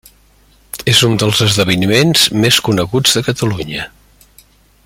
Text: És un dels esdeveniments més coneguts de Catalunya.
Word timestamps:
És 0.93 1.01
un 1.07 1.13
dels 1.25 1.43
esdeveniments 1.47 2.25
més 2.47 2.59
coneguts 2.69 3.17
de 3.19 3.25
Catalunya. 3.29 3.89